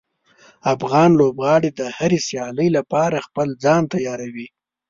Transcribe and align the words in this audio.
افغان 0.73 1.09
لوبغاړي 1.19 1.69
د 1.79 1.81
هرې 1.97 2.19
سیالۍ 2.27 2.69
لپاره 2.77 3.25
خپل 3.27 3.47
ځان 3.63 3.83
تیاروي. 3.93 4.47